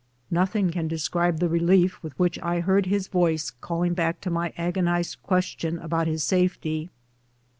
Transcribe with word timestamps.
Noth 0.31 0.55
ing 0.55 0.71
can 0.71 0.87
describe 0.87 1.37
the 1.37 1.47
relief 1.47 2.01
with 2.01 2.17
which 2.17 2.39
I 2.39 2.61
heard 2.61 2.87
his 2.87 3.07
voice 3.07 3.51
calling 3.51 3.93
back 3.93 4.19
to 4.21 4.31
my 4.31 4.51
agonized 4.57 5.21
question 5.21 5.77
as 5.77 5.87
to 5.91 6.05
his 6.09 6.23
safety. 6.23 6.89